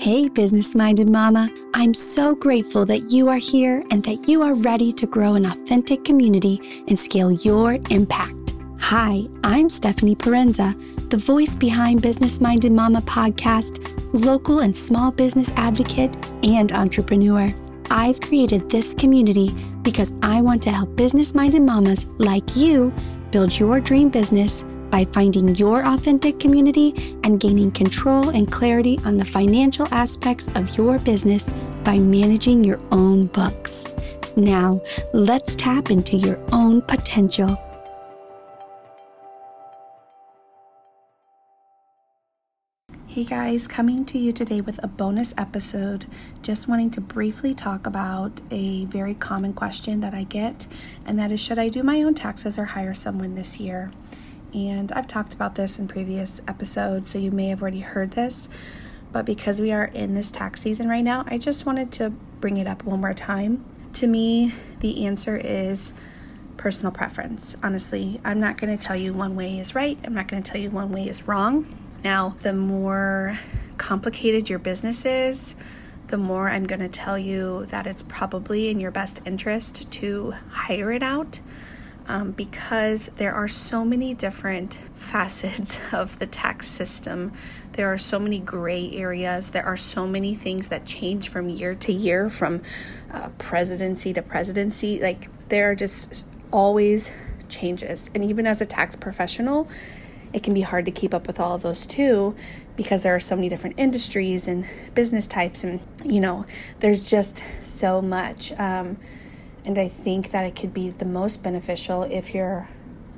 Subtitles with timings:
[0.00, 1.50] Hey, business minded mama.
[1.74, 5.44] I'm so grateful that you are here and that you are ready to grow an
[5.44, 8.54] authentic community and scale your impact.
[8.78, 10.72] Hi, I'm Stephanie Parenza,
[11.10, 17.52] the voice behind Business Minded Mama podcast, local and small business advocate, and entrepreneur.
[17.90, 19.50] I've created this community
[19.82, 22.94] because I want to help business minded mamas like you
[23.32, 29.16] build your dream business by finding your authentic community and gaining control and clarity on
[29.16, 31.46] the financial aspects of your business
[31.84, 33.86] by managing your own books.
[34.36, 34.80] Now,
[35.12, 37.58] let's tap into your own potential.
[43.18, 46.06] Hey guys, coming to you today with a bonus episode.
[46.40, 50.68] Just wanting to briefly talk about a very common question that I get,
[51.04, 53.90] and that is Should I do my own taxes or hire someone this year?
[54.54, 58.48] And I've talked about this in previous episodes, so you may have already heard this.
[59.12, 62.56] But because we are in this tax season right now, I just wanted to bring
[62.56, 63.64] it up one more time.
[63.94, 65.92] To me, the answer is
[66.56, 67.56] personal preference.
[67.62, 70.50] Honestly, I'm not going to tell you one way is right, I'm not going to
[70.50, 71.66] tell you one way is wrong.
[72.04, 73.38] Now, the more
[73.76, 75.54] complicated your business is,
[76.08, 80.34] the more I'm going to tell you that it's probably in your best interest to
[80.50, 81.40] hire it out
[82.08, 87.32] um, because there are so many different facets of the tax system.
[87.72, 89.50] There are so many gray areas.
[89.50, 92.62] There are so many things that change from year to year, from
[93.12, 94.98] uh, presidency to presidency.
[95.00, 97.12] Like, there are just always
[97.48, 98.10] changes.
[98.14, 99.68] And even as a tax professional,
[100.32, 102.34] it can be hard to keep up with all of those too
[102.76, 106.44] because there are so many different industries and business types and you know
[106.80, 108.98] there's just so much um,
[109.64, 112.68] and I think that it could be the most beneficial if you're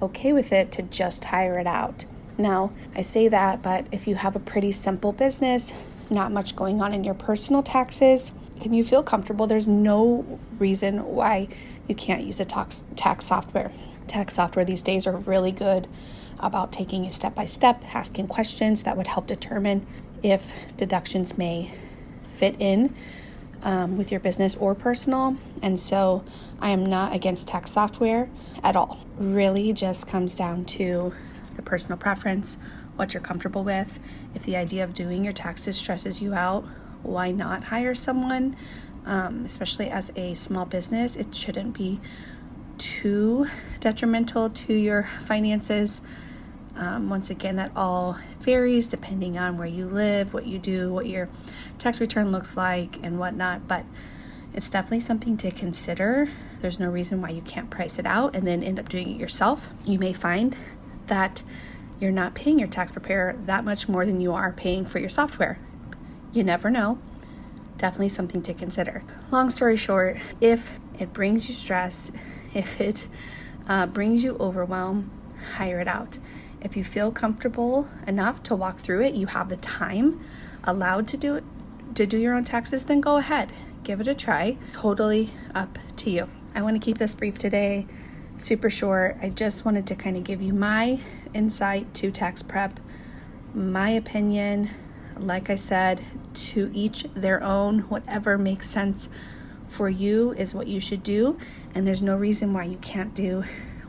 [0.00, 2.06] okay with it to just hire it out.
[2.38, 5.72] Now, I say that, but if you have a pretty simple business,
[6.10, 11.04] not much going on in your personal taxes, and you feel comfortable, there's no reason
[11.04, 11.48] why
[11.88, 13.70] you can't use a tax, tax software.
[14.06, 15.88] Tax software these days are really good
[16.38, 19.86] about taking you step by step, asking questions that would help determine
[20.22, 21.70] if deductions may
[22.30, 22.94] fit in
[23.62, 25.36] um, with your business or personal.
[25.62, 26.24] And so
[26.60, 28.28] I am not against tax software
[28.62, 28.98] at all.
[29.18, 31.12] Really just comes down to
[31.54, 32.58] the personal preference,
[32.96, 33.98] what you're comfortable with.
[34.34, 36.64] If the idea of doing your taxes stresses you out,
[37.02, 38.56] why not hire someone?
[39.04, 42.00] Um, especially as a small business, it shouldn't be
[42.78, 43.46] too
[43.80, 46.02] detrimental to your finances.
[46.76, 51.06] Um, once again, that all varies depending on where you live, what you do, what
[51.06, 51.28] your
[51.78, 53.66] tax return looks like, and whatnot.
[53.66, 53.84] But
[54.52, 56.28] it's definitely something to consider.
[56.60, 59.20] There's no reason why you can't price it out and then end up doing it
[59.20, 59.70] yourself.
[59.84, 60.56] You may find
[61.06, 61.42] that
[61.98, 65.08] you're not paying your tax preparer that much more than you are paying for your
[65.08, 65.58] software.
[66.32, 66.98] You never know.
[67.78, 69.02] Definitely something to consider.
[69.30, 72.10] Long story short, if it brings you stress,
[72.54, 73.08] if it
[73.68, 75.10] uh, brings you overwhelm,
[75.54, 76.18] hire it out.
[76.60, 80.20] If you feel comfortable enough to walk through it, you have the time
[80.64, 81.44] allowed to do it
[81.96, 83.50] to do your own taxes, then go ahead.
[83.82, 84.58] Give it a try.
[84.74, 86.28] Totally up to you.
[86.54, 87.86] I want to keep this brief today,
[88.36, 89.16] super short.
[89.22, 91.00] I just wanted to kind of give you my
[91.32, 92.80] insight to tax prep,
[93.54, 94.70] my opinion.
[95.18, 96.02] Like I said,
[96.34, 99.08] to each their own, whatever makes sense
[99.68, 101.38] for you is what you should do.
[101.74, 103.44] And there's no reason why you can't do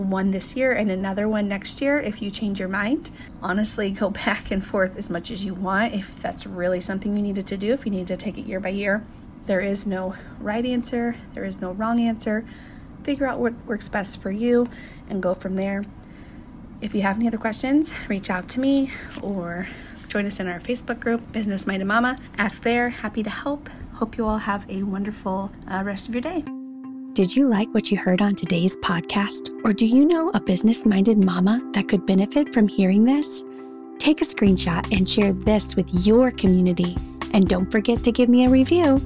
[0.00, 3.10] one this year and another one next year if you change your mind.
[3.42, 7.22] Honestly, go back and forth as much as you want if that's really something you
[7.22, 9.04] needed to do, if you need to take it year by year.
[9.46, 12.44] There is no right answer, there is no wrong answer.
[13.02, 14.68] Figure out what works best for you
[15.08, 15.84] and go from there.
[16.80, 18.90] If you have any other questions, reach out to me
[19.22, 19.68] or
[20.08, 22.16] join us in our Facebook group, Business Minded Mama.
[22.36, 22.90] Ask there.
[22.90, 23.68] Happy to help.
[23.94, 26.44] Hope you all have a wonderful uh, rest of your day.
[27.12, 29.50] Did you like what you heard on today's podcast?
[29.64, 33.42] Or do you know a business minded mama that could benefit from hearing this?
[33.98, 36.96] Take a screenshot and share this with your community.
[37.32, 38.98] And don't forget to give me a review.